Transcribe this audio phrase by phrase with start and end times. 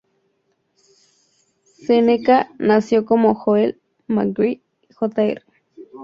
[1.77, 4.63] Seneca nació como Joel McGhee,
[4.95, 5.43] Jr.